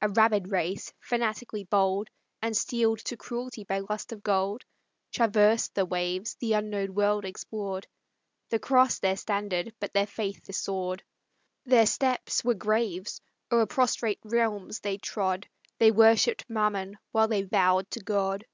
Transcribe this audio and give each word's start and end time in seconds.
A 0.00 0.08
rabid 0.08 0.50
race, 0.50 0.90
fanatically 1.00 1.64
bold, 1.64 2.08
And 2.40 2.56
steel'd 2.56 2.98
to 3.00 3.16
cruelty 3.18 3.62
by 3.62 3.80
lust 3.80 4.10
of 4.10 4.22
gold, 4.22 4.64
Traversed 5.12 5.74
the 5.74 5.84
waves, 5.84 6.34
the 6.36 6.54
unknown 6.54 6.94
world 6.94 7.26
explored, 7.26 7.86
The 8.48 8.58
cross 8.58 8.98
their 9.00 9.18
standard, 9.18 9.74
but 9.78 9.92
their 9.92 10.06
faith 10.06 10.42
the 10.46 10.54
sword; 10.54 11.02
Their 11.66 11.84
steps 11.84 12.42
were 12.42 12.54
graves; 12.54 13.20
o'er 13.52 13.66
prostrate 13.66 14.18
realms 14.24 14.80
they 14.80 14.96
trod; 14.96 15.46
They 15.76 15.90
worshipp'd 15.92 16.46
Mammon 16.48 16.96
while 17.12 17.28
they 17.28 17.42
vow'd 17.42 17.90
to 17.90 18.00
God. 18.00 18.46